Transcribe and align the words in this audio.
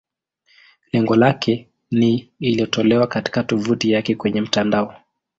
Lengo 0.91 1.15
lake 1.15 1.69
ni 1.91 2.31
iliyotolewa 2.39 3.07
katika 3.07 3.43
tovuti 3.43 3.91
yake 3.91 4.15
kwenye 4.15 4.41
mtandao. 4.41 4.95